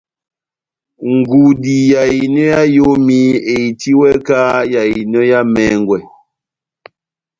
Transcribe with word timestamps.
Ngudi 1.13 1.75
ya 1.91 2.01
ehinɔ 2.13 2.43
ya 2.51 2.61
eyomi 2.67 3.19
ehitiwɛ 3.53 4.09
kahá 4.27 4.57
yá 4.73 4.81
ehinɔ 4.91 5.21
yá 5.31 5.39
emɛngwɛ 5.45 5.97